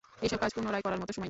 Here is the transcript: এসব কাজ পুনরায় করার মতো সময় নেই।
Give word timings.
এসব 0.21 0.37
কাজ 0.37 0.51
পুনরায় 0.55 0.83
করার 0.83 0.99
মতো 0.99 1.03
সময় 1.03 1.07
নেই। 1.07 1.19